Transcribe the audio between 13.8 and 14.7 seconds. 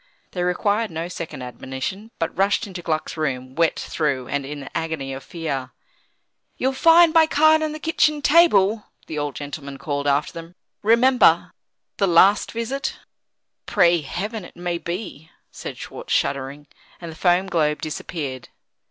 Heaven it